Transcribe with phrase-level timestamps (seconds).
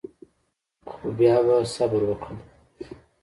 [0.89, 2.37] خو بیا به صبر وکړم.